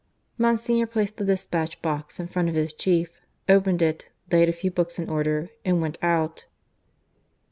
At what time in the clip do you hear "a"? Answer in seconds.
4.49-4.51